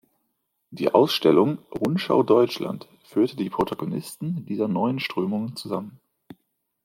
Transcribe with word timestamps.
Die 0.71 0.91
Ausstellung 0.95 1.59
"Rundschau 1.69 2.23
Deutschland" 2.23 2.87
führte 3.03 3.35
die 3.35 3.51
Protagonisten 3.51 4.47
dieser 4.47 4.67
neuen 4.67 4.99
Strömungen 4.99 5.55
zusammen. 5.55 5.99